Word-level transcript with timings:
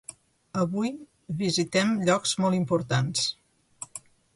Avui 0.61 0.89
visitem 1.43 1.95
llocs 2.09 2.35
molt 2.43 2.61
importants. 2.65 3.33